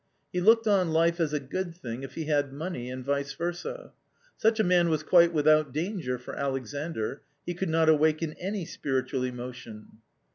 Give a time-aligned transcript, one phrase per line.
[0.33, 3.91] He looked on life as a good thing if he had money, and vice versd.
[4.35, 9.21] Such a man was quite without danger for Alexandr; he could not awaken any spiritual
[9.23, 9.99] emotion.